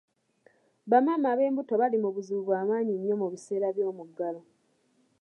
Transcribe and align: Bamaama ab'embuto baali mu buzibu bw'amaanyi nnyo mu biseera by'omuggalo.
Bamaama 0.89 1.27
ab'embuto 1.33 1.73
baali 1.79 1.97
mu 2.03 2.09
buzibu 2.15 2.41
bw'amaanyi 2.47 2.93
nnyo 2.97 3.15
mu 3.21 3.27
biseera 3.33 3.67
by'omuggalo. 3.75 4.41